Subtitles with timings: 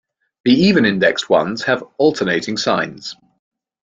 [0.45, 3.15] The even-indexed ones have alternating signs.